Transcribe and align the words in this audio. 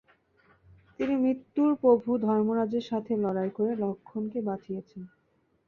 তিনি 0.95 1.13
মৃত্যুর 1.17 1.71
প্রভু 1.75 2.09
ধর্মরাজের 2.25 2.85
সাথে 2.89 3.13
লড়াই 3.17 3.49
করে 3.57 3.71
লখনকে 3.75 4.39
বাঁচিয়েছেন। 4.41 5.01